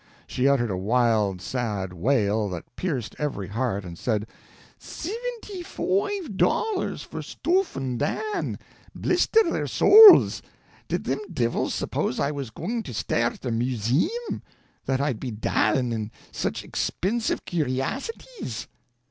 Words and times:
She 0.25 0.47
uttered 0.47 0.71
a 0.71 0.75
wild, 0.77 1.43
sad 1.43 1.93
wail, 1.93 2.49
that 2.49 2.75
pierced 2.75 3.15
every 3.19 3.49
heart, 3.49 3.85
and 3.85 3.99
said: 3.99 4.25
"Sivinty 4.79 5.61
foive 5.63 6.37
dollars 6.37 7.03
for 7.03 7.21
stoofhn' 7.21 7.99
Dan, 7.99 8.57
blister 8.95 9.43
their 9.51 9.67
sowls! 9.67 10.41
Did 10.87 11.05
thim 11.05 11.19
divils 11.31 11.75
suppose 11.75 12.19
I 12.19 12.31
was 12.31 12.49
goin' 12.49 12.81
to 12.81 12.93
stairt 12.95 13.45
a 13.45 13.51
Museim, 13.51 14.41
that 14.87 14.99
I'd 14.99 15.19
be 15.19 15.29
dalin' 15.31 15.93
in 15.93 16.09
such 16.31 16.63
expinsive 16.63 17.45
curiassities!" 17.45 18.67